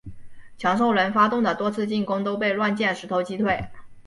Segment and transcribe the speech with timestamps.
[0.57, 3.69] 强兽人发动的多次进攻都被乱箭石头击退。